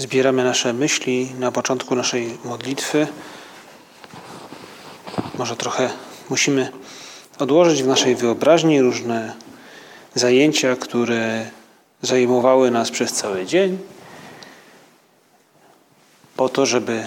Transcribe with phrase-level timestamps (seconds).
[0.00, 3.06] Zbieramy nasze myśli na początku naszej modlitwy.
[5.38, 5.90] Może trochę
[6.30, 6.72] musimy
[7.38, 9.32] odłożyć w naszej wyobraźni różne
[10.14, 11.50] zajęcia, które
[12.02, 13.78] zajmowały nas przez cały dzień,
[16.36, 17.04] po to, żeby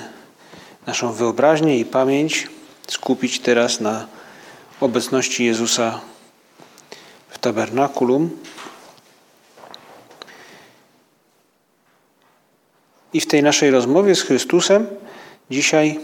[0.88, 2.48] naszą wyobraźnię i pamięć
[2.88, 4.08] skupić teraz na
[4.81, 6.02] obecności Jezusa
[7.30, 8.30] w tabernakulum.
[13.13, 14.88] I w tej naszej rozmowie z Chrystusem
[15.50, 16.00] dzisiaj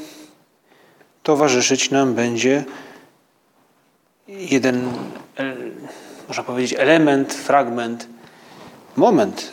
[1.24, 2.66] towarzyszyć nam będzie
[4.28, 4.90] jeden,
[6.28, 8.08] można powiedzieć, element, fragment,
[8.96, 9.52] moment,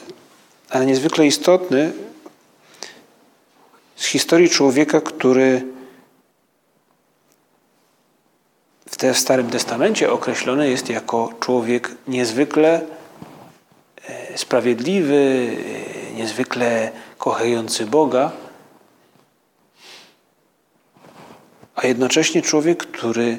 [0.70, 1.92] ale niezwykle istotny
[3.96, 5.62] z historii człowieka, który
[8.86, 12.80] w Starym Testamencie określony jest jako człowiek niezwykle
[14.08, 15.50] e, sprawiedliwy,
[16.16, 18.32] niezwykle kochający Boga,
[21.76, 23.38] a jednocześnie człowiek, który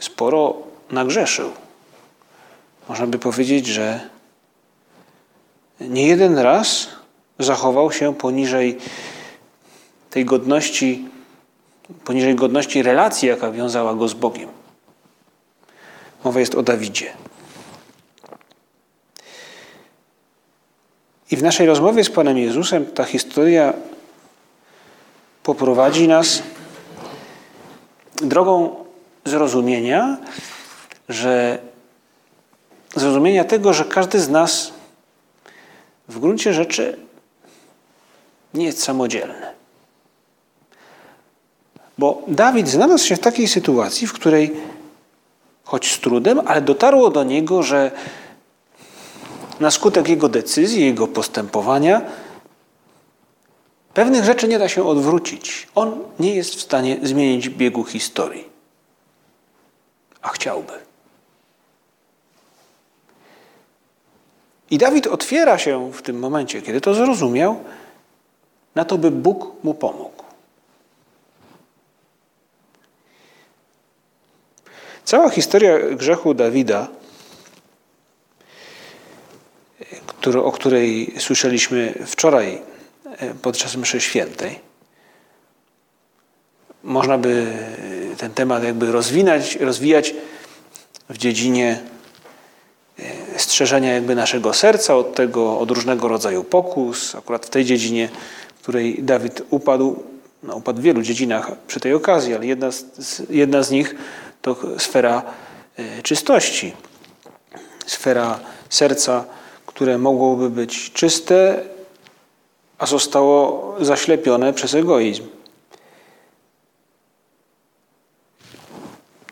[0.00, 0.56] sporo
[0.90, 1.50] nagrzeszył.
[2.88, 4.08] Można by powiedzieć, że
[5.80, 6.88] nie jeden raz
[7.38, 8.78] zachował się poniżej
[10.10, 11.08] tej godności,
[12.04, 14.48] poniżej godności relacji, jaka wiązała go z Bogiem.
[16.24, 17.12] Mowa jest o Dawidzie.
[21.34, 23.72] I w naszej rozmowie z Panem Jezusem ta historia
[25.42, 26.42] poprowadzi nas
[28.16, 28.84] drogą
[29.24, 30.16] zrozumienia,
[31.08, 31.58] że
[32.96, 34.72] zrozumienia tego, że każdy z nas
[36.08, 36.96] w gruncie rzeczy
[38.54, 39.46] nie jest samodzielny.
[41.98, 44.54] Bo Dawid znalazł się w takiej sytuacji, w której
[45.64, 47.90] choć z trudem, ale dotarło do niego, że
[49.60, 52.02] na skutek jego decyzji, jego postępowania,
[53.94, 55.68] pewnych rzeczy nie da się odwrócić.
[55.74, 58.48] On nie jest w stanie zmienić biegu historii,
[60.22, 60.72] a chciałby.
[64.70, 67.56] I Dawid otwiera się w tym momencie, kiedy to zrozumiał,
[68.74, 70.24] na to, by Bóg mu pomógł.
[75.04, 76.88] Cała historia grzechu Dawida
[80.26, 82.62] o której słyszeliśmy wczoraj
[83.18, 84.58] e, podczas mszy świętej.
[86.82, 87.46] Można by
[88.18, 90.14] ten temat jakby rozwinąć, rozwijać
[91.08, 91.80] w dziedzinie
[92.98, 97.14] e, strzeżenia jakby naszego serca od tego, od różnego rodzaju pokus.
[97.14, 98.08] Akurat w tej dziedzinie,
[98.56, 100.02] w której Dawid upadł,
[100.42, 103.94] no, upadł w wielu dziedzinach przy tej okazji, ale jedna z, jedna z nich
[104.42, 105.22] to sfera
[105.76, 106.72] e, czystości,
[107.86, 109.24] sfera serca,
[109.74, 111.62] które mogłoby być czyste,
[112.78, 115.22] a zostało zaślepione przez egoizm.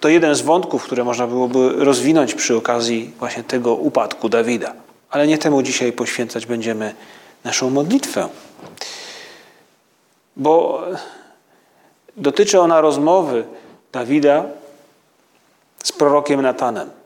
[0.00, 4.74] To jeden z wątków, które można byłoby rozwinąć przy okazji właśnie tego upadku Dawida.
[5.10, 6.94] Ale nie temu dzisiaj poświęcać będziemy
[7.44, 8.28] naszą modlitwę.
[10.36, 10.82] Bo
[12.16, 13.44] dotyczy ona rozmowy
[13.92, 14.44] Dawida
[15.84, 17.01] z prorokiem Natanem.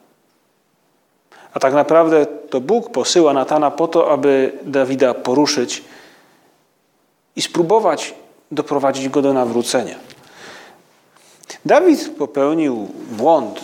[1.57, 5.85] A tak naprawdę to Bóg posyła Natana po to, aby Dawida poruszyć
[7.37, 8.15] i spróbować
[8.51, 9.95] doprowadzić go do nawrócenia.
[11.65, 13.61] Dawid popełnił błąd.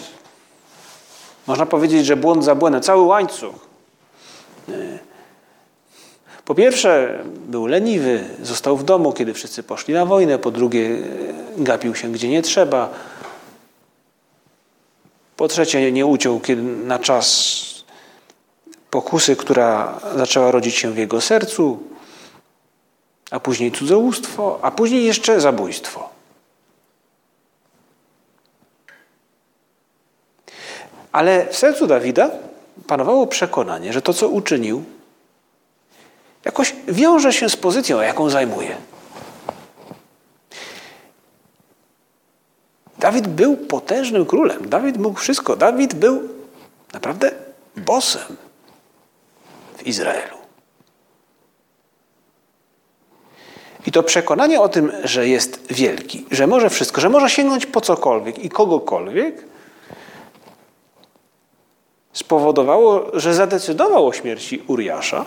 [1.47, 3.55] Można powiedzieć, że błąd za błędem, cały łańcuch.
[6.45, 10.39] Po pierwsze, był leniwy, został w domu, kiedy wszyscy poszli na wojnę.
[10.39, 10.99] Po drugie,
[11.57, 12.89] gapił się gdzie nie trzeba.
[15.37, 16.41] Po trzecie, nie uciął
[16.85, 17.73] na czas
[18.93, 21.83] pokusy, która zaczęła rodzić się w jego sercu,
[23.31, 26.09] a później cudzołóstwo, a później jeszcze zabójstwo.
[31.13, 32.31] Ale w sercu Dawida
[32.87, 34.85] panowało przekonanie, że to, co uczynił,
[36.45, 38.77] jakoś wiąże się z pozycją, jaką zajmuje.
[42.99, 44.69] Dawid był potężnym królem.
[44.69, 45.57] Dawid mógł wszystko.
[45.57, 46.29] Dawid był
[46.93, 47.31] naprawdę
[47.77, 48.52] bosem
[49.87, 50.37] Izraelu.
[53.87, 57.81] I to przekonanie o tym, że jest wielki, że może wszystko, że może sięgnąć po
[57.81, 59.45] cokolwiek i kogokolwiek,
[62.13, 65.27] spowodowało, że zadecydował o śmierci Uriasza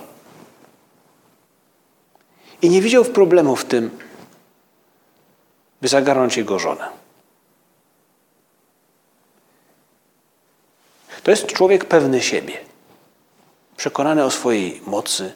[2.62, 3.98] i nie widział problemu w tym,
[5.82, 6.88] by zagarnąć jego żonę.
[11.24, 12.58] To jest człowiek pewny siebie,
[13.78, 15.34] przekonany o swojej mocy,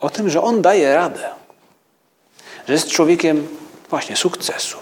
[0.00, 1.28] o tym, że on daje radę,
[2.66, 3.48] że jest człowiekiem
[3.90, 4.78] właśnie sukcesu.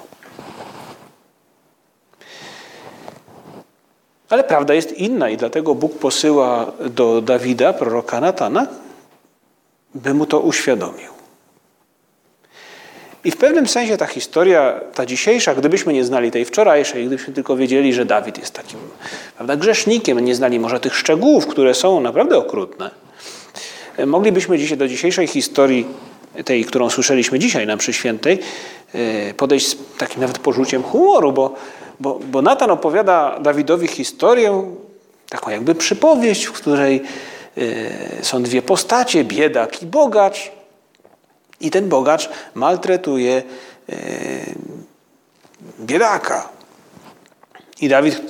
[4.28, 8.66] Ale prawda jest inna i dlatego Bóg posyła do Dawida, proroka Natana,
[9.94, 11.11] by mu to uświadomił.
[13.24, 17.56] I w pewnym sensie ta historia, ta dzisiejsza, gdybyśmy nie znali tej wczorajszej, gdybyśmy tylko
[17.56, 18.78] wiedzieli, że Dawid jest takim
[19.36, 22.90] prawda, grzesznikiem, nie znali może tych szczegółów, które są naprawdę okrutne,
[24.06, 25.86] moglibyśmy dzisiaj do dzisiejszej historii,
[26.44, 28.38] tej, którą słyszeliśmy dzisiaj na Mszy Świętej,
[28.94, 31.54] e, podejść z takim nawet poczuciem humoru, bo,
[32.00, 34.72] bo, bo Natan opowiada Dawidowi historię,
[35.28, 37.02] taką jakby przypowieść, w której
[37.58, 40.52] e, są dwie postacie, biedak i bogacz.
[41.62, 43.42] I ten bogacz maltretuje
[43.88, 43.94] e,
[45.80, 46.48] biedaka.
[47.80, 48.20] I Dawid,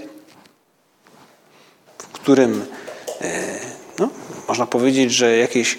[1.99, 2.67] w którym
[3.99, 4.08] no,
[4.49, 5.79] można powiedzieć, że jakieś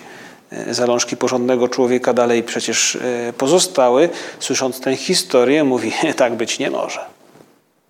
[0.52, 2.98] e, zalążki porządnego człowieka dalej przecież
[3.38, 4.10] pozostały,
[4.40, 7.00] słysząc tę historię, mówi: Tak być nie może.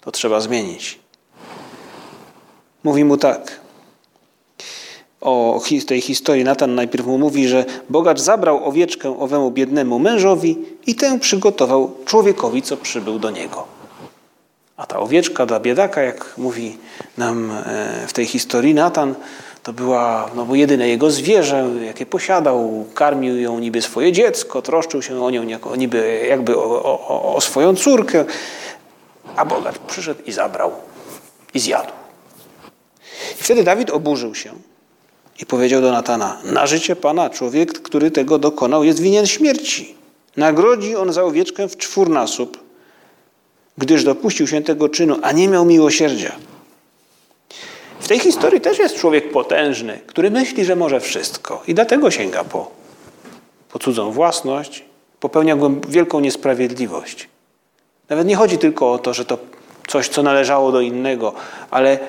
[0.01, 0.99] To trzeba zmienić.
[2.83, 3.62] Mówi mu tak.
[5.23, 10.95] O tej historii Natan najpierw mu mówi, że bogacz zabrał owieczkę owemu biednemu mężowi i
[10.95, 13.67] tę przygotował człowiekowi, co przybył do niego.
[14.77, 16.77] A ta owieczka dla biedaka, jak mówi
[17.17, 19.15] nam e, w tej historii Natan,
[19.63, 22.85] to była no, jedyne jego zwierzę, jakie posiadał.
[22.93, 25.43] Karmił ją niby swoje dziecko, troszczył się o nią
[25.77, 28.25] niby jakby o, o, o swoją córkę.
[29.35, 30.71] A bogacz przyszedł i zabrał
[31.53, 31.91] i zjadł.
[33.39, 34.53] I wtedy Dawid oburzył się
[35.39, 39.95] i powiedział do Natana: Na życie pana człowiek, który tego dokonał, jest winien śmierci.
[40.37, 42.63] Nagrodzi on za owieczkę w czwórnasób,
[43.77, 46.35] gdyż dopuścił się tego czynu, a nie miał miłosierdzia.
[47.99, 52.43] W tej historii też jest człowiek potężny, który myśli, że może wszystko i dlatego sięga
[52.43, 52.71] po,
[53.71, 54.83] po cudzą własność,
[55.19, 55.57] popełnia
[55.87, 57.29] wielką niesprawiedliwość.
[58.09, 59.37] Nawet nie chodzi tylko o to, że to
[59.87, 61.33] coś, co należało do innego,
[61.71, 61.99] ale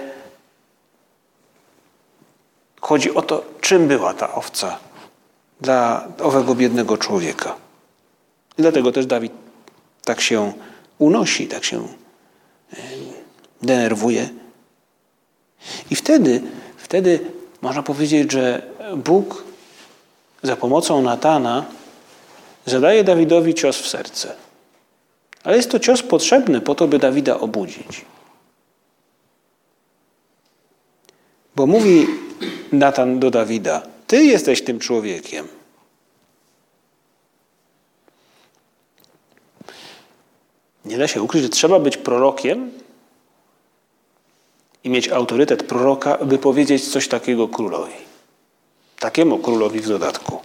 [2.85, 4.79] chodzi o to, czym była ta owca
[5.61, 7.57] dla owego biednego człowieka.
[8.59, 9.33] I dlatego też Dawid
[10.05, 10.53] tak się
[10.99, 11.89] unosi, tak się
[13.63, 14.29] denerwuje
[15.91, 16.43] i wtedy,
[16.77, 17.21] wtedy
[17.63, 18.63] można powiedzieć, że
[18.97, 19.45] Bóg
[20.43, 21.65] za pomocą Natana
[22.67, 24.35] zadaje Dawidowi cios w serce.
[25.45, 28.05] Ale jest to cios potrzebny po to, by Dawida obudzić.
[31.57, 32.07] Bo mówi
[32.73, 35.49] Natan do Dawida: Ty jesteś tym człowiekiem.
[40.85, 42.70] Nie da się ukryć, że trzeba być prorokiem,
[44.85, 47.94] i mieć autorytet proroka, by powiedzieć coś takiego królowi.
[48.99, 50.41] Takiemu królowi w dodatku.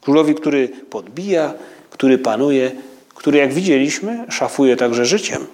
[0.00, 1.54] Królowi, który podbija,
[1.90, 2.72] który panuje,
[3.14, 5.46] który, jak widzieliśmy, szafuje także życiem.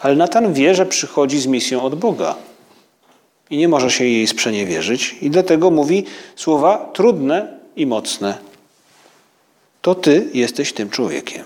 [0.00, 2.34] Ale Natan wie, że przychodzi z misją od Boga
[3.50, 6.04] i nie może się jej sprzeniewierzyć, i dlatego mówi
[6.36, 8.38] słowa trudne i mocne.
[9.82, 11.44] To ty jesteś tym człowiekiem.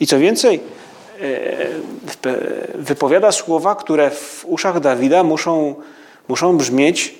[0.00, 0.60] I co więcej,
[1.20, 1.66] E,
[2.74, 5.74] wypowiada słowa, które w uszach Dawida muszą,
[6.28, 7.14] muszą brzmieć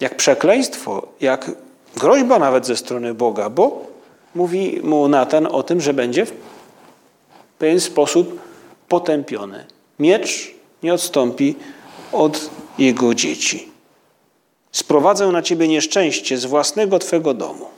[0.00, 1.50] jak przekleństwo, jak
[1.96, 3.86] groźba nawet ze strony Boga, bo
[4.34, 6.32] mówi mu Natan o tym, że będzie w
[7.58, 8.40] pewien sposób
[8.88, 9.64] potępiony.
[9.98, 11.54] Miecz nie odstąpi
[12.12, 13.68] od jego dzieci.
[14.72, 17.68] Sprowadzę na ciebie nieszczęście z własnego twego domu.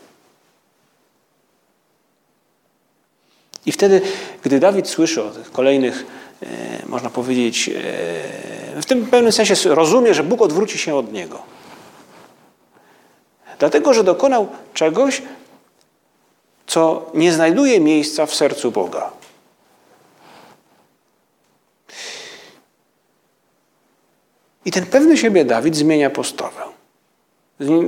[3.66, 4.02] I wtedy,
[4.42, 6.06] gdy Dawid słyszy o tych kolejnych,
[6.42, 6.46] e,
[6.86, 7.72] można powiedzieć, e,
[8.82, 11.42] w tym pewnym sensie rozumie, że Bóg odwróci się od niego.
[13.58, 15.22] Dlatego, że dokonał czegoś,
[16.66, 19.10] co nie znajduje miejsca w sercu Boga.
[24.64, 26.62] I ten pewny siebie Dawid zmienia postawę.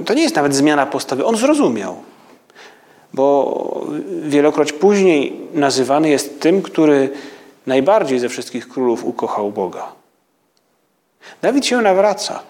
[0.06, 1.96] To nie jest nawet zmiana postawy, on zrozumiał
[3.16, 3.86] bo
[4.22, 7.10] wielokroć później nazywany jest tym, który
[7.66, 9.92] najbardziej ze wszystkich królów ukochał Boga.
[11.42, 12.42] Dawid się nawraca.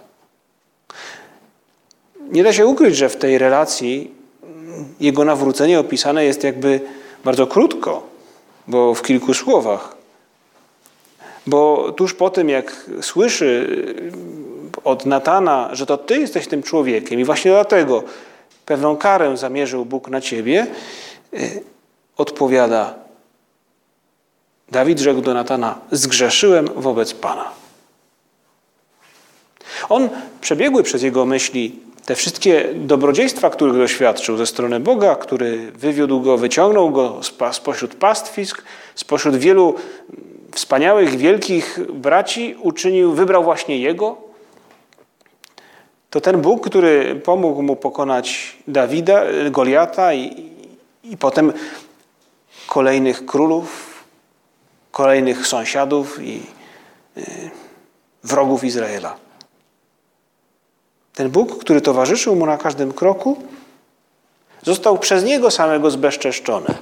[2.20, 4.10] nie da się ukryć, że w tej relacji
[5.00, 6.80] jego nawrócenie opisane jest jakby
[7.24, 8.02] bardzo krótko,
[8.68, 9.95] bo w kilku słowach.
[11.46, 13.68] Bo tuż po tym, jak słyszy
[14.84, 18.02] od Natana, że to ty jesteś tym człowiekiem i właśnie dlatego
[18.66, 20.66] pewną karę zamierzył Bóg na ciebie,
[21.34, 21.62] y,
[22.16, 22.94] odpowiada
[24.68, 27.50] Dawid rzekł do Natana: Zgrzeszyłem wobec Pana.
[29.88, 30.08] On
[30.40, 36.38] przebiegły przez jego myśli te wszystkie dobrodziejstwa, których doświadczył ze strony Boga, który wywiódł go,
[36.38, 37.20] wyciągnął go
[37.52, 38.62] spośród pastwisk,
[38.94, 39.74] spośród wielu
[40.56, 44.16] wspaniałych, wielkich braci, uczynił, wybrał właśnie jego.
[46.10, 50.50] To ten Bóg, który pomógł mu pokonać Dawida, Goliata i,
[51.04, 51.52] i potem
[52.66, 53.94] kolejnych królów,
[54.92, 56.42] kolejnych sąsiadów i
[57.16, 57.50] y,
[58.24, 59.16] wrogów Izraela.
[61.14, 63.36] Ten Bóg, który towarzyszył mu na każdym kroku,
[64.62, 66.74] został przez niego samego zbezczeszczony,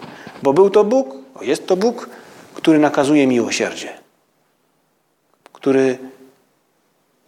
[0.43, 2.09] bo był to Bóg, jest to Bóg,
[2.65, 3.93] który nakazuje miłosierdzie,
[5.53, 5.99] który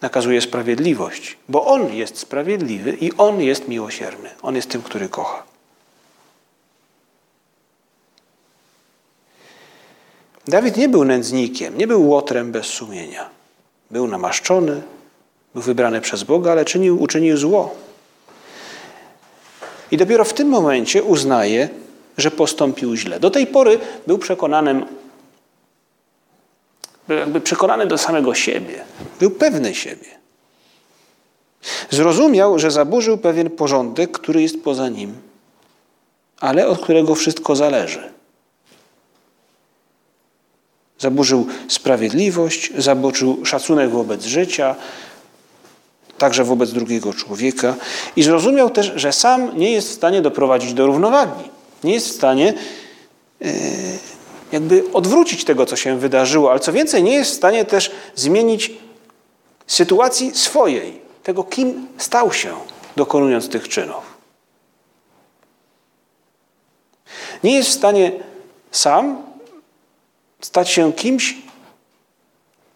[0.00, 4.30] nakazuje sprawiedliwość, bo On jest sprawiedliwy i On jest miłosierny.
[4.42, 5.42] On jest tym, który kocha.
[10.46, 13.30] Dawid nie był nędznikiem, nie był łotrem bez sumienia.
[13.90, 14.82] Był namaszczony,
[15.54, 17.74] był wybrany przez Boga, ale czynił, uczynił zło.
[19.90, 21.68] I dopiero w tym momencie uznaje,
[22.18, 23.20] że postąpił źle.
[23.20, 24.86] Do tej pory był przekonanym,
[27.08, 28.84] był jakby przekonany do samego siebie.
[29.20, 30.16] Był pewny siebie.
[31.90, 35.14] Zrozumiał, że zaburzył pewien porządek, który jest poza nim,
[36.40, 38.12] ale od którego wszystko zależy.
[40.98, 44.74] Zaburzył sprawiedliwość, zaburzył szacunek wobec życia,
[46.18, 47.74] także wobec drugiego człowieka
[48.16, 51.44] i zrozumiał też, że sam nie jest w stanie doprowadzić do równowagi.
[51.84, 52.54] Nie jest w stanie
[53.42, 53.46] e,
[54.52, 58.72] jakby odwrócić tego, co się wydarzyło, ale co więcej, nie jest w stanie też zmienić
[59.66, 62.56] sytuacji swojej, tego, kim stał się,
[62.96, 64.16] dokonując tych czynów.
[67.44, 68.12] Nie jest w stanie
[68.70, 69.22] sam
[70.40, 71.34] stać się kimś,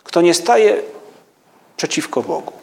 [0.05, 0.83] kto nie staje
[1.77, 2.60] przeciwko Bogu.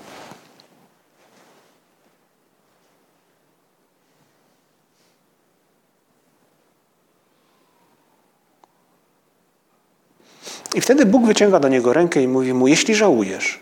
[10.78, 13.60] I wtedy Bóg wyciąga do niego rękę i mówi mu: Jeśli żałujesz,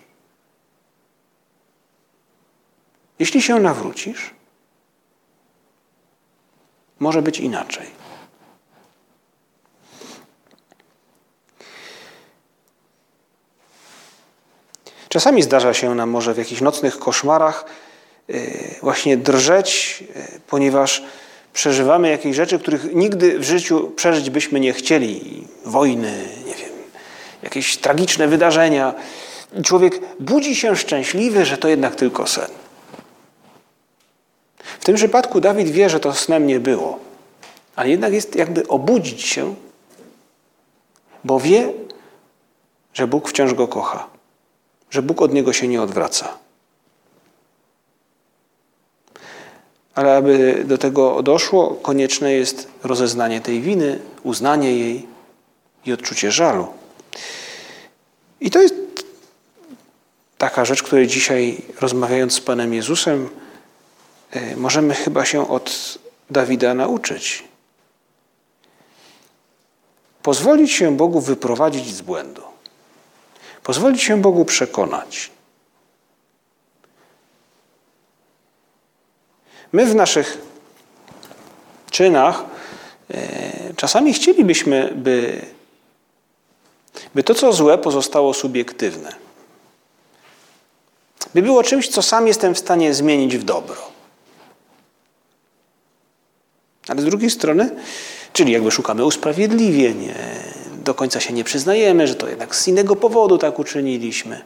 [3.20, 4.34] jeśli się nawrócisz,
[7.00, 7.88] może być inaczej.
[15.10, 17.66] Czasami zdarza się nam może w jakichś nocnych koszmarach
[18.30, 21.04] y, właśnie drżeć, y, ponieważ
[21.54, 25.48] przeżywamy jakieś rzeczy, których nigdy w życiu przeżyć byśmy nie chcieli.
[25.66, 26.45] Wojny,
[27.46, 28.94] jakieś tragiczne wydarzenia.
[29.64, 32.48] Człowiek budzi się szczęśliwy, że to jednak tylko sen.
[34.80, 37.00] W tym przypadku Dawid wie, że to snem nie było,
[37.76, 39.56] ale jednak jest jakby obudzić się,
[41.24, 41.74] bo wie,
[42.94, 44.16] że Bóg wciąż go kocha
[44.96, 46.38] że Bóg od niego się nie odwraca.
[49.96, 55.08] Ale aby do tego doszło, konieczne jest rozeznanie tej winy, uznanie jej
[55.86, 56.68] i odczucie żalu.
[58.42, 58.76] I to jest
[60.38, 63.30] taka rzecz, której dzisiaj, rozmawiając z Panem Jezusem,
[64.32, 65.98] e, możemy chyba się od
[66.30, 67.44] Dawida nauczyć.
[70.22, 72.42] Pozwolić się Bogu wyprowadzić z błędu.
[73.64, 75.32] Pozwolić się Bogu przekonać.
[79.74, 80.38] My w naszych
[81.92, 82.44] czynach
[83.14, 85.42] e, czasami chcielibyśmy, by,
[87.16, 89.16] by to, co złe, pozostało subiektywne.
[91.34, 93.78] By było czymś, co sam jestem w stanie zmienić w dobro.
[96.88, 97.76] Ale z drugiej strony,
[98.34, 100.14] czyli jakby szukamy usprawiedliwień,
[100.84, 104.42] do końca się nie przyznajemy, że to jednak z innego powodu tak uczyniliśmy.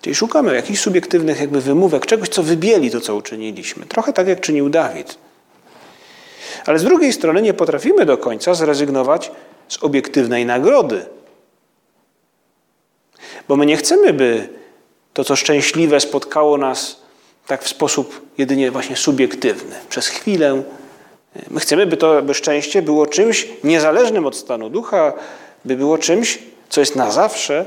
[0.00, 3.86] Czyli szukamy jakichś subiektywnych jakby wymówek, czegoś, co wybieli to, co uczyniliśmy.
[3.86, 5.18] Trochę tak, jak czynił Dawid.
[6.66, 9.30] Ale z drugiej strony nie potrafimy do końca zrezygnować
[9.68, 11.06] z obiektywnej nagrody.
[13.48, 14.48] Bo my nie chcemy, by
[15.14, 17.00] to, co szczęśliwe spotkało nas
[17.46, 19.74] tak w sposób jedynie właśnie subiektywny.
[19.88, 20.62] Przez chwilę,
[21.50, 25.12] My chcemy, by to by szczęście było czymś niezależnym od stanu ducha,
[25.64, 26.38] by było czymś,
[26.68, 27.66] co jest na zawsze.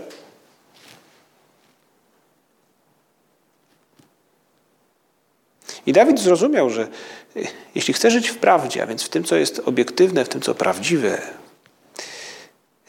[5.86, 6.88] I Dawid zrozumiał, że
[7.36, 10.42] y, jeśli chce żyć w prawdzie, a więc w tym, co jest obiektywne, w tym,
[10.42, 11.22] co prawdziwe,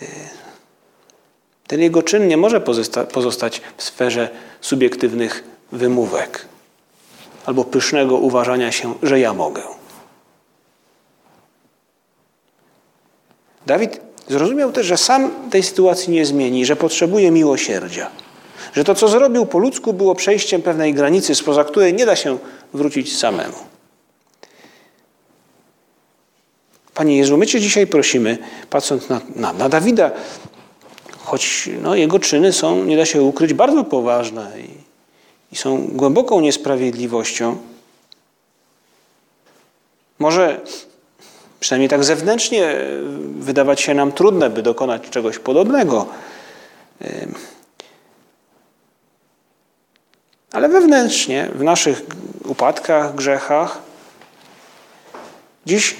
[0.03, 0.07] y,
[1.67, 2.61] ten jego czyn nie może
[3.13, 4.29] pozostać w sferze
[4.61, 6.47] subiektywnych wymówek
[7.47, 9.63] albo pysznego uważania się, że ja mogę.
[13.67, 18.11] Dawid zrozumiał też, że sam tej sytuacji nie zmieni, że potrzebuje miłosierdzia.
[18.73, 22.39] Że to, co zrobił po ludzku, było przejściem pewnej granicy, spoza której nie da się
[22.75, 23.57] wrócić samemu.
[26.95, 28.39] Panie Jezu, my Cię dzisiaj prosimy,
[28.71, 30.11] patrząc na, na, na Dawida,
[31.19, 34.69] choć no, jego czyny są, nie da się ukryć, bardzo poważne i,
[35.53, 37.57] i są głęboką niesprawiedliwością.
[40.19, 40.61] Może
[41.61, 42.77] przynajmniej tak zewnętrznie
[43.39, 46.07] wydawać się nam trudne, by dokonać czegoś podobnego.
[50.53, 52.03] Ale wewnętrznie, w naszych
[52.45, 53.79] upadkach, grzechach,
[55.67, 55.97] dziś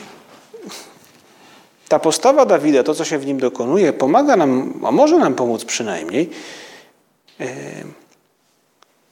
[1.89, 5.65] ta postawa Dawida, to co się w nim dokonuje, pomaga nam, a może nam pomóc
[5.65, 6.31] przynajmniej,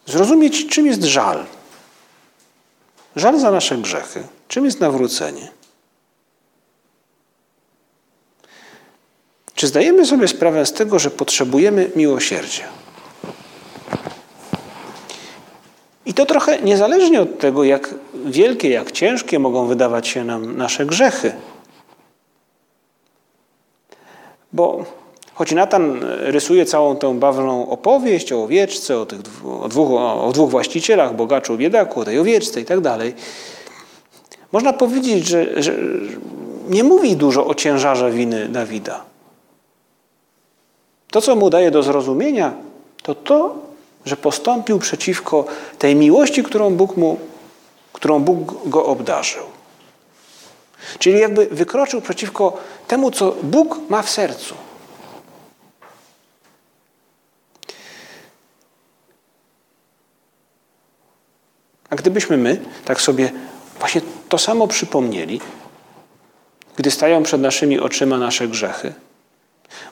[0.07, 1.47] zrozumieć, czym jest żal.
[3.17, 4.23] Żal za nasze grzechy.
[4.49, 5.49] Czym jest nawrócenie?
[9.55, 12.65] Czy zdajemy sobie sprawę z tego, że potrzebujemy miłosierdzia?
[16.11, 20.87] I to trochę niezależnie od tego, jak wielkie, jak ciężkie mogą wydawać się nam nasze
[20.87, 21.33] grzechy.
[24.53, 24.85] Bo
[25.35, 29.21] choć Natan rysuje całą tę bawną opowieść o owieczce, o, tych,
[29.63, 33.15] o, dwóch, o dwóch właścicielach, bogaczu, biedaku, o tej owieczce i tak dalej,
[34.53, 35.75] można powiedzieć, że, że
[36.69, 39.05] nie mówi dużo o ciężarze winy Dawida.
[41.11, 42.53] To, co mu daje do zrozumienia,
[43.03, 43.70] to to,
[44.05, 45.45] że postąpił przeciwko
[45.79, 47.19] tej miłości, którą Bóg, mu,
[47.93, 49.45] którą Bóg go obdarzył.
[50.99, 54.55] Czyli jakby wykroczył przeciwko temu, co Bóg ma w sercu.
[61.91, 63.33] A gdybyśmy my tak sobie
[63.79, 65.41] właśnie to samo przypomnieli,
[66.77, 68.95] gdy stają przed naszymi oczyma nasze grzechy,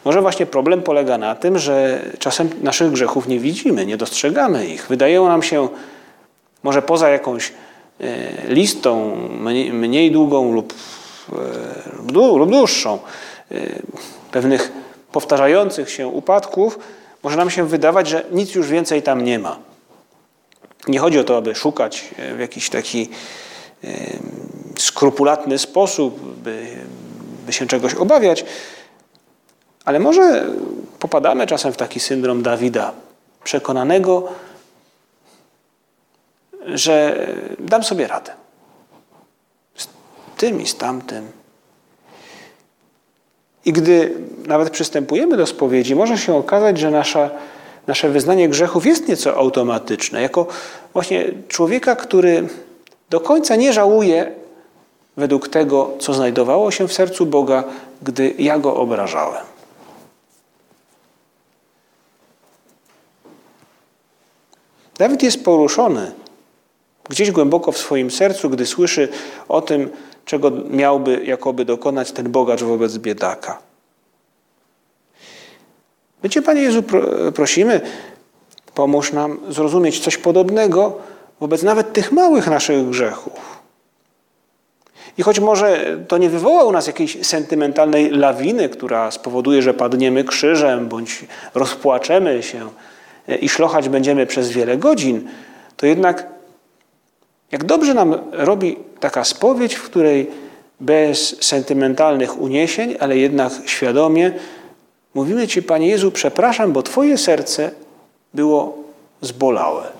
[0.04, 4.86] może właśnie problem polega na tym, że czasem naszych grzechów nie widzimy, nie dostrzegamy ich.
[4.86, 5.68] Wydają nam się,
[6.62, 7.52] może poza jakąś
[8.00, 8.04] e,
[8.48, 9.16] listą
[9.72, 10.74] mniej długą lub,
[11.32, 12.98] e, lub dłuższą,
[13.50, 13.54] e,
[14.32, 14.72] pewnych
[15.12, 16.78] powtarzających się upadków,
[17.22, 19.58] może nam się wydawać, że nic już więcej tam nie ma.
[20.88, 22.04] Nie chodzi o to, aby szukać
[22.36, 23.08] w jakiś taki
[24.78, 26.66] skrupulatny sposób, by,
[27.46, 28.44] by się czegoś obawiać,
[29.88, 30.46] ale może
[30.98, 32.92] popadamy czasem w taki syndrom Dawida,
[33.44, 34.28] przekonanego,
[36.66, 37.26] że
[37.58, 38.32] dam sobie radę.
[39.76, 39.88] Z
[40.36, 41.30] tym i z tamtym.
[43.64, 44.14] I gdy
[44.46, 47.30] nawet przystępujemy do spowiedzi, może się okazać, że nasza,
[47.86, 50.22] nasze wyznanie grzechów jest nieco automatyczne.
[50.22, 50.46] Jako
[50.92, 52.48] właśnie człowieka, który
[53.10, 54.32] do końca nie żałuje
[55.16, 57.64] według tego, co znajdowało się w sercu Boga,
[58.02, 59.57] gdy ja go obrażałem.
[64.98, 66.12] Dawid jest poruszony
[67.08, 69.08] gdzieś głęboko w swoim sercu, gdy słyszy
[69.48, 69.90] o tym,
[70.24, 73.58] czego miałby jakoby dokonać ten bogacz wobec biedaka.
[76.22, 76.82] My Cię, Panie Jezu,
[77.34, 77.80] prosimy,
[78.74, 80.98] pomóż nam zrozumieć coś podobnego
[81.40, 83.58] wobec nawet tych małych naszych grzechów.
[85.18, 90.24] I choć może to nie wywoła u nas jakiejś sentymentalnej lawiny, która spowoduje, że padniemy
[90.24, 92.68] krzyżem bądź rozpłaczemy się,
[93.40, 95.28] i szlochać będziemy przez wiele godzin,
[95.76, 96.26] to jednak
[97.52, 100.30] jak dobrze nam robi taka spowiedź, w której
[100.80, 104.32] bez sentymentalnych uniesień, ale jednak świadomie
[105.14, 107.70] mówimy Ci, Panie Jezu, przepraszam, bo Twoje serce
[108.34, 108.78] było
[109.20, 109.98] zbolałe.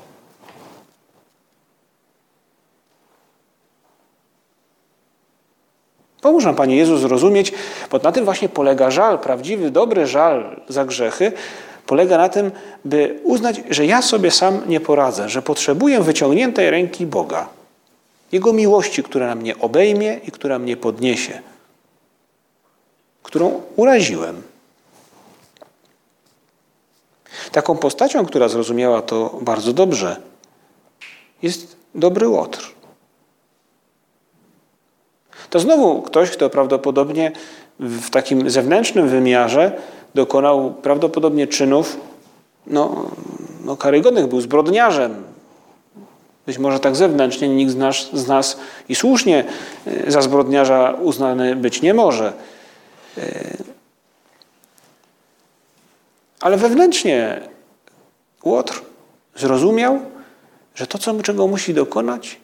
[6.20, 7.52] Pomóż nam, Panie Jezu, zrozumieć,
[7.90, 11.32] bo na tym właśnie polega żal, prawdziwy, dobry żal za grzechy,
[11.88, 12.50] polega na tym,
[12.84, 17.48] by uznać, że ja sobie sam nie poradzę, że potrzebuję wyciągniętej ręki Boga,
[18.32, 21.40] Jego miłości, która mnie obejmie i która mnie podniesie,
[23.22, 24.42] którą uraziłem.
[27.52, 30.16] Taką postacią, która zrozumiała to bardzo dobrze,
[31.42, 32.74] jest dobry Łotr.
[35.50, 37.32] To znowu ktoś, kto prawdopodobnie
[37.80, 39.72] w takim zewnętrznym wymiarze
[40.14, 41.96] dokonał prawdopodobnie czynów
[42.66, 43.10] no,
[43.64, 45.24] no karygodnych, był zbrodniarzem,
[46.48, 48.56] Być może tak zewnętrznie nikt z nas, z nas
[48.88, 49.44] i słusznie
[49.86, 52.32] e, za zbrodniarza uznany być nie może.
[53.18, 53.56] E,
[56.40, 57.40] ale wewnętrznie
[58.44, 58.82] Łotr
[59.36, 60.00] zrozumiał,
[60.74, 62.40] że to, co, czego musi dokonać,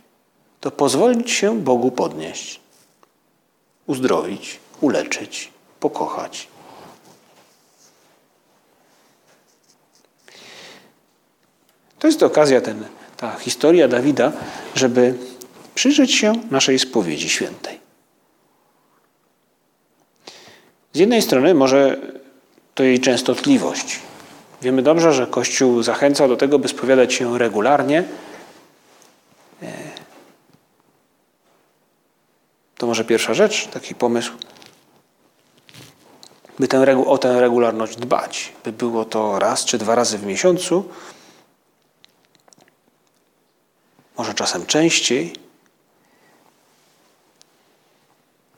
[0.61, 2.61] to pozwolić się Bogu podnieść,
[3.87, 5.51] uzdrowić, uleczyć,
[5.81, 6.49] pokochać.
[12.05, 12.85] To jest okazja, ten,
[13.17, 14.33] ta historia Dawida,
[14.75, 15.15] żeby
[15.75, 17.81] przyjrzeć się naszej spowiedzi świętej.
[20.93, 22.01] Z jednej strony może
[22.75, 23.99] to jej częstotliwość.
[24.63, 28.05] Wiemy dobrze, że Kościół zachęca do tego, by spowiadać się regularnie.
[29.63, 29.73] E,
[32.79, 34.33] to może pierwsza rzecz, taki pomysł,
[36.59, 40.89] by tę, o tę regularność dbać, by było to raz czy dwa razy w miesiącu,
[44.19, 45.33] może czasem częściej.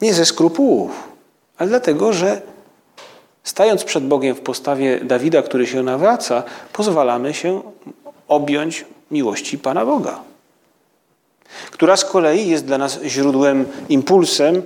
[0.00, 1.08] Nie ze skrupułów,
[1.58, 2.42] ale dlatego, że
[3.44, 6.42] stając przed Bogiem w postawie Dawida, który się nawraca,
[6.72, 7.62] pozwalamy się
[8.28, 10.20] objąć miłości Pana Boga,
[11.70, 14.62] która z kolei jest dla nas źródłem, impulsem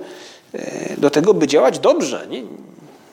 [0.53, 2.27] e, do tego, by działać dobrze.
[2.29, 2.43] Nie,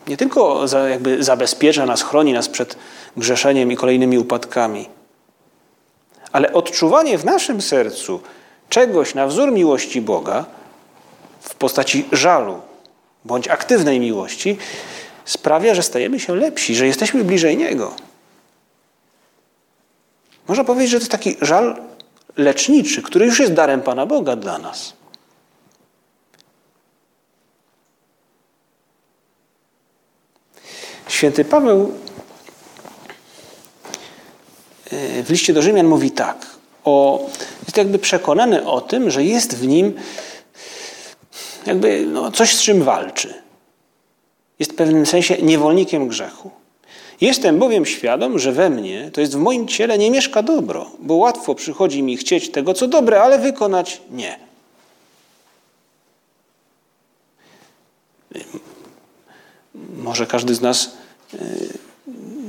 [0.09, 2.77] nie tylko jakby zabezpiecza nas, chroni nas przed
[3.17, 4.88] grzeszeniem i kolejnymi upadkami,
[6.33, 8.21] ale odczuwanie w naszym sercu
[8.69, 10.45] czegoś na wzór miłości Boga
[11.41, 12.61] w postaci żalu
[13.25, 14.59] bądź aktywnej miłości
[15.25, 17.95] sprawia, że stajemy się lepsi, że jesteśmy bliżej Niego.
[20.49, 21.77] Można powiedzieć, że to taki żal
[22.37, 24.93] leczniczy, który już jest darem Pana Boga dla nas.
[31.09, 31.93] Święty Paweł
[35.22, 36.46] w liście do Rzymian mówi tak,
[36.85, 37.27] o,
[37.66, 39.94] jest jakby przekonany o tym, że jest w nim
[41.66, 43.35] jakby no, coś, z czym walczy.
[44.59, 46.51] Jest w pewnym sensie niewolnikiem grzechu.
[47.20, 51.14] Jestem bowiem świadom, że we mnie, to jest w moim ciele, nie mieszka dobro, bo
[51.14, 54.38] łatwo przychodzi mi chcieć tego, co dobre, ale wykonać nie.
[59.96, 60.90] Może każdy z nas
[61.35, 61.88] y,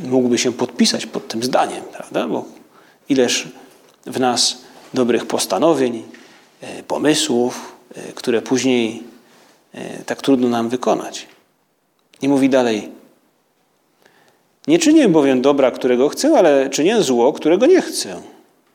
[0.10, 2.28] mógłby się podpisać pod tym zdaniem, prawda?
[2.28, 2.46] Bo
[3.10, 3.48] ileż
[4.06, 4.58] w nas
[4.94, 6.04] dobrych postanowień,
[6.80, 9.04] y, pomysłów, y, które później
[10.06, 11.28] tak trudno nam wykonać.
[12.22, 12.90] Nie mówi dalej.
[14.68, 18.22] Nie czynię bowiem dobra, którego chcę, ale czynię zło, którego nie chcę.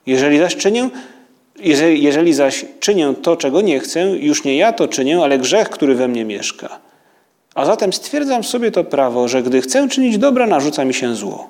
[0.06, 0.90] Jeżeli zaś czynię,
[1.58, 5.70] jeżeli, jeżeli zaś czynię to, czego nie chcę, już nie ja to czynię, ale grzech,
[5.70, 6.80] który we mnie mieszka.
[7.54, 11.48] A zatem stwierdzam sobie to prawo, że gdy chcę czynić dobra, narzuca mi się zło.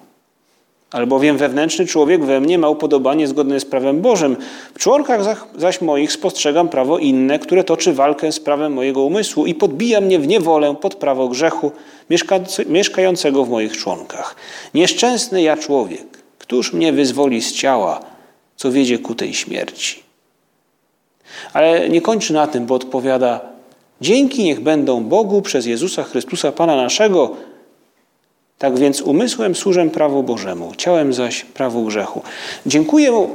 [0.90, 4.36] Albowiem wewnętrzny człowiek we mnie ma upodobanie zgodne z prawem Bożym.
[4.74, 5.20] W członkach
[5.56, 10.18] zaś moich spostrzegam prawo inne, które toczy walkę z prawem mojego umysłu i podbija mnie
[10.18, 11.72] w niewolę pod prawo grzechu
[12.68, 14.36] mieszkającego w moich członkach.
[14.74, 16.06] Nieszczęsny ja człowiek,
[16.38, 18.00] któż mnie wyzwoli z ciała,
[18.56, 20.02] co wiedzie ku tej śmierci?
[21.52, 23.40] Ale nie kończy na tym, bo odpowiada:
[24.00, 27.36] Dzięki niech będą Bogu przez Jezusa Chrystusa, Pana naszego,
[28.58, 32.22] tak więc umysłem służę prawu Bożemu, ciałem zaś prawu grzechu.
[32.66, 33.30] Dziękuję Mu,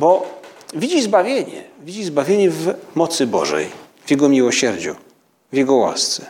[0.00, 0.26] bo
[0.74, 1.64] widzi zbawienie.
[1.84, 3.66] Widzi zbawienie w mocy Bożej,
[4.04, 4.94] w Jego miłosierdziu,
[5.52, 6.26] w Jego łasce.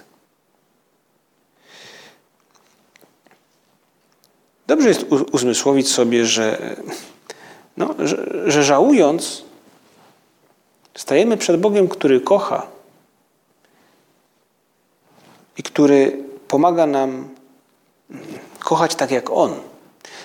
[4.67, 6.77] Dobrze jest uzmysłowić sobie, że,
[7.77, 9.43] no, że, że żałując,
[10.95, 12.76] stajemy przed Bogiem, który kocha
[15.59, 17.29] i który pomaga nam
[18.59, 19.55] kochać tak jak On.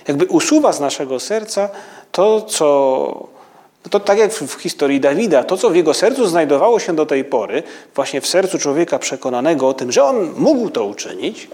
[0.07, 1.69] Jakby usuwa z naszego serca
[2.11, 3.41] to, co.
[3.89, 7.25] To tak jak w historii Dawida, to co w jego sercu znajdowało się do tej
[7.25, 7.63] pory,
[7.95, 11.47] właśnie w sercu człowieka przekonanego o tym, że on mógł to uczynić,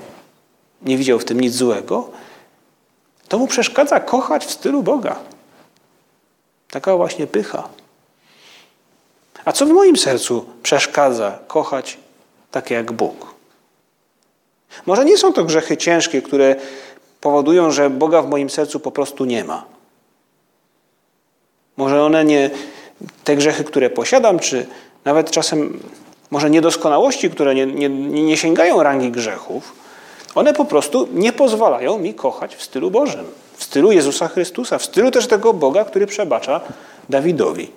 [0.82, 2.10] nie widział w tym nic złego,
[3.28, 5.16] to mu przeszkadza kochać w stylu Boga.
[6.72, 7.70] Taka właśnie pycha.
[9.46, 11.98] A co w moim sercu przeszkadza kochać
[12.52, 13.27] tak jak Bóg?
[14.86, 16.56] Może nie są to grzechy ciężkie, które
[17.22, 19.66] powodują, że Boga w moim sercu po prostu nie ma.
[21.78, 22.50] Może one nie,
[23.24, 24.66] te grzechy, które posiadam, czy
[25.06, 25.80] nawet czasem
[26.32, 27.90] może niedoskonałości, które nie, nie,
[28.24, 29.74] nie sięgają rangi grzechów,
[30.36, 34.86] one po prostu nie pozwalają mi kochać w stylu Bożym, w stylu Jezusa Chrystusa, w
[34.86, 36.62] stylu też tego Boga, który przebacza
[37.10, 37.72] Dawidowi.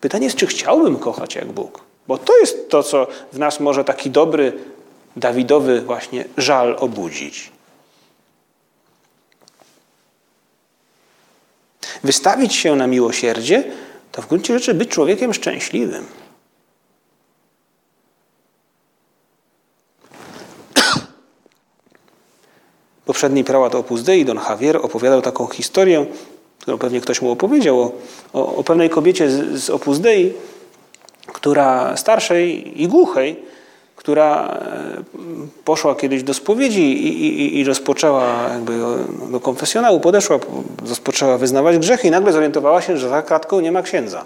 [0.00, 1.80] Pytanie jest, czy chciałbym kochać jak Bóg?
[2.08, 4.52] Bo to jest to, co w nas może taki dobry
[5.16, 7.52] Dawidowy właśnie żal obudzić.
[12.04, 13.64] Wystawić się na miłosierdzie
[14.12, 16.06] to w gruncie rzeczy być człowiekiem szczęśliwym.
[23.06, 26.06] Poprzedni prałat Opus Dei, Don Javier, opowiadał taką historię,
[26.60, 27.92] którą pewnie ktoś mu opowiedział, o,
[28.32, 30.32] o, o pewnej kobiecie z, z Opus Dei,
[31.26, 33.55] która starszej i głuchej,
[33.96, 35.02] która e,
[35.64, 38.78] poszła kiedyś do spowiedzi i, i, i rozpoczęła jakby
[39.30, 40.38] do konfesjonału, podeszła,
[40.88, 44.24] rozpoczęła wyznawać grzechy i nagle zorientowała się, że za kratką nie ma księdza.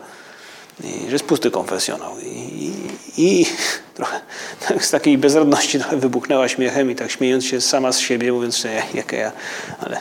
[0.85, 2.13] I, że jest pusty konfesjonał.
[2.23, 2.73] I,
[3.17, 3.47] i,
[3.95, 4.21] trochę
[4.69, 8.57] tak z takiej bezradności trochę wybuchnęła śmiechem i tak śmiejąc się sama z siebie, mówiąc,
[8.57, 9.33] że jaka ja,
[9.81, 10.01] ale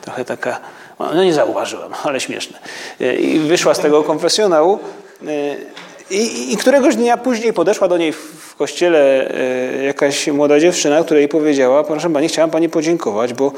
[0.00, 0.60] trochę taka,
[0.98, 2.58] no nie zauważyłam, ale śmieszne.
[3.20, 4.78] I wyszła z tego konfesjonału
[6.10, 11.20] i, I, któregoś dnia później podeszła do niej w kościele e, jakaś młoda dziewczyna, która
[11.20, 13.52] jej powiedziała, proszę pani, chciałam pani podziękować, bo,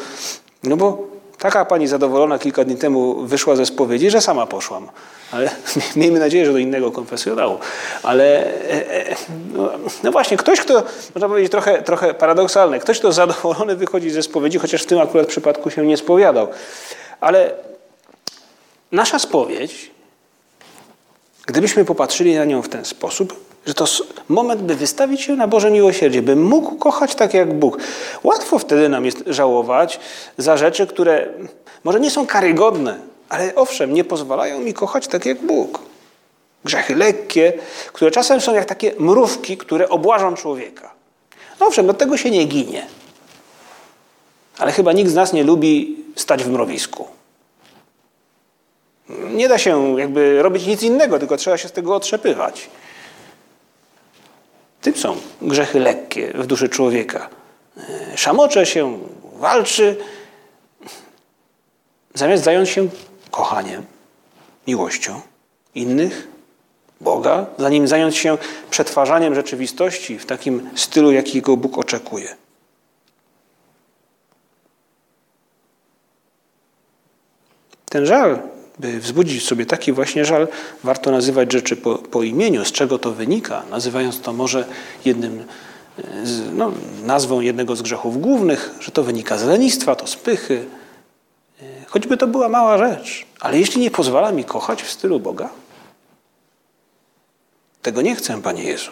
[0.64, 4.88] no bo taka pani zadowolona kilka dni temu wyszła ze spowiedzi, że sama poszłam.
[5.32, 5.50] Ale
[5.96, 7.58] miejmy nadzieję, że do innego konfesjonału.
[8.02, 9.16] Ale e, e,
[9.54, 9.70] no,
[10.02, 10.82] no, właśnie, ktoś, kto,
[11.14, 15.26] można powiedzieć trochę, trochę paradoksalny, ktoś, kto zadowolony wychodzi ze spowiedzi, chociaż w tym akurat
[15.26, 16.48] przypadku się nie spowiadał.
[17.20, 17.54] Ale
[18.92, 19.91] nasza spowiedź
[21.46, 23.84] Gdybyśmy popatrzyli na nią w ten sposób, że to
[24.28, 27.78] moment, by wystawić się na Boże miłosierdzie, by mógł kochać tak jak Bóg.
[28.22, 30.00] Łatwo wtedy nam jest żałować
[30.38, 31.28] za rzeczy, które
[31.84, 35.78] może nie są karygodne, ale owszem, nie pozwalają mi kochać tak jak Bóg.
[36.64, 37.52] Grzechy lekkie,
[37.92, 40.90] które czasem są jak takie mrówki, które obłażą człowieka.
[41.60, 42.86] Owszem, do tego się nie ginie.
[44.58, 47.06] Ale chyba nikt z nas nie lubi stać w mrowisku.
[49.30, 52.70] Nie da się jakby robić nic innego, tylko trzeba się z tego otrzepywać.
[54.80, 57.28] Tym są grzechy lekkie w duszy człowieka.
[57.76, 58.98] E, szamocze się,
[59.34, 59.96] walczy,
[62.14, 62.88] zamiast zająć się
[63.30, 63.84] kochaniem,
[64.66, 65.20] miłością
[65.74, 66.28] innych,
[67.00, 68.38] Boga, zanim zająć się
[68.70, 72.36] przetwarzaniem rzeczywistości w takim stylu, jakiego Bóg oczekuje.
[77.88, 78.38] Ten żal
[78.82, 80.48] by wzbudzić sobie taki właśnie żal,
[80.84, 84.64] warto nazywać rzeczy po, po imieniu, z czego to wynika, nazywając to może
[85.04, 85.44] jednym,
[85.98, 86.72] e, z, no,
[87.04, 90.64] nazwą jednego z grzechów głównych, że to wynika z lenistwa, to z pychy.
[91.62, 95.48] E, choćby to była mała rzecz, ale jeśli nie pozwala mi kochać w stylu Boga,
[97.82, 98.90] tego nie chcę, Panie Jezu.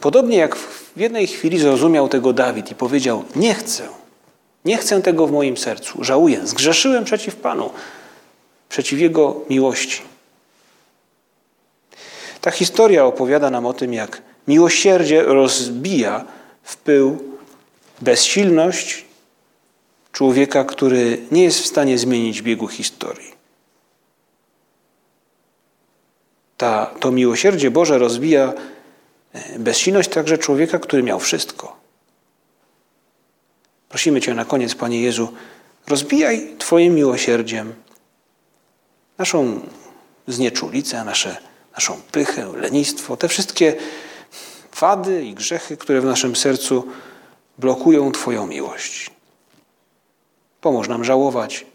[0.00, 3.88] Podobnie jak w jednej chwili zrozumiał tego Dawid i powiedział: Nie chcę,
[4.64, 7.70] nie chcę tego w moim sercu, żałuję, zgrzeszyłem przeciw Panu
[8.68, 10.02] przeciw Jego miłości.
[12.40, 16.24] Ta historia opowiada nam o tym, jak miłosierdzie rozbija
[16.62, 17.18] w pył
[18.00, 19.04] bezsilność
[20.12, 23.38] człowieka, który nie jest w stanie zmienić biegu historii.
[26.56, 28.52] Ta, to miłosierdzie Boże rozbija
[29.32, 31.76] e, bezsilność także człowieka, który miał wszystko.
[33.88, 35.32] Prosimy Cię na koniec, Panie Jezu,
[35.86, 37.74] rozbijaj Twoim miłosierdziem
[39.18, 39.60] naszą
[40.26, 41.36] znieczulicę, nasze,
[41.74, 43.74] naszą pychę, lenistwo, te wszystkie
[44.80, 46.88] wady i grzechy, które w naszym sercu
[47.58, 49.10] blokują Twoją miłość.
[50.60, 51.66] Pomóż nam żałować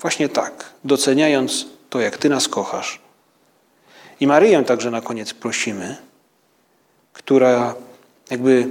[0.00, 3.00] właśnie tak, doceniając to, jak Ty nas kochasz.
[4.20, 5.96] I Maryję także na koniec prosimy,
[7.12, 7.74] która
[8.30, 8.68] jakby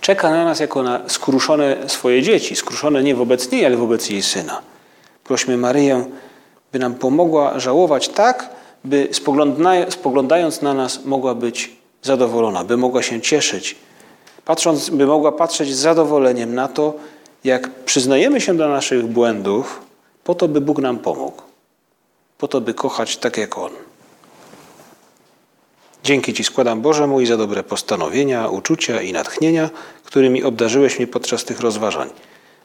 [0.00, 4.22] czeka na nas jako na skruszone swoje dzieci, skruszone nie wobec niej, ale wobec jej
[4.22, 4.62] syna.
[5.24, 6.04] Prośmy Maryję,
[6.72, 8.50] by nam pomogła żałować tak,
[8.84, 9.08] by
[9.90, 13.76] spoglądając na nas mogła być zadowolona, by mogła się cieszyć,
[14.44, 16.94] patrząc, by mogła patrzeć z zadowoleniem na to,
[17.44, 19.80] jak przyznajemy się do naszych błędów,
[20.24, 21.42] po to, by Bóg nam pomógł,
[22.38, 23.70] po to, by kochać tak jak On.
[26.04, 29.70] Dzięki Ci składam Boże mój za dobre postanowienia, uczucia i natchnienia,
[30.04, 32.10] którymi obdarzyłeś mnie podczas tych rozważań.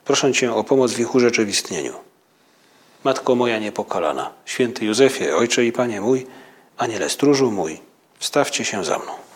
[0.06, 2.07] Proszę Cię o pomoc w ich urzeczywistnieniu.
[3.04, 6.28] Matko moja niepokalana, święty Józefie, Ojcze i Panie mój,
[6.78, 7.80] Aniele stróżu mój,
[8.20, 9.18] wstawcie się za mną.